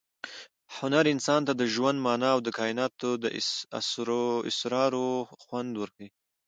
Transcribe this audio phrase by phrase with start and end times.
[0.77, 3.25] هنر انسان ته د ژوند مانا او د کائناتو د
[4.53, 5.07] اسرارو
[5.43, 6.09] خوند ورښيي.